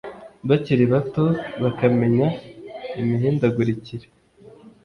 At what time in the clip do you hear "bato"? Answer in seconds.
0.93-1.25